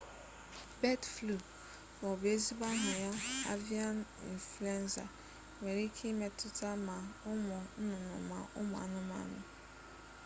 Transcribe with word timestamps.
bird 0.79 1.01
flu 1.15 1.35
ma 1.99 2.05
ọ 2.13 2.15
bụ 2.19 2.25
ezigbo 2.35 2.65
aha 2.75 2.89
ya 3.01 3.11
avian 3.53 3.97
influenza 4.33 5.03
nwere 5.59 5.81
ike 5.87 6.03
imetụta 6.13 6.69
ma 6.87 6.95
ụmụ 7.31 7.57
nnụnụ 7.81 8.17
ma 8.29 8.37
ụmụ 8.59 8.75
anụmanụ 8.85 9.39